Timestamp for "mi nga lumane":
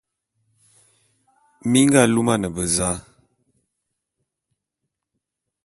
1.69-2.47